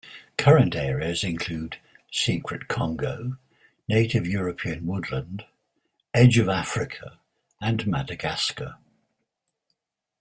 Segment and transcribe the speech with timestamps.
[0.35, 1.77] Current areas include:
[2.11, 3.37] Secret Congo,
[3.87, 5.45] native European woodland,
[6.11, 7.19] Edge of Africa
[7.61, 8.77] and Madagascar.